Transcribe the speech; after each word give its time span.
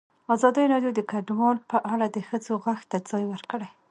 ازادي 0.35 0.65
راډیو 0.73 0.91
د 0.95 0.99
کډوال 1.11 1.57
په 1.71 1.77
اړه 1.93 2.05
د 2.09 2.17
ښځو 2.27 2.53
غږ 2.63 2.79
ته 2.91 2.97
ځای 3.09 3.23
ورکړی. 3.27 3.69